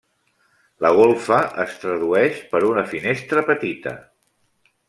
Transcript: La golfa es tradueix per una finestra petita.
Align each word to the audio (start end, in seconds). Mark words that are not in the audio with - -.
La 0.85 0.89
golfa 0.99 1.37
es 1.65 1.75
tradueix 1.85 2.41
per 2.55 2.65
una 2.71 2.89
finestra 2.97 3.45
petita. 3.51 3.99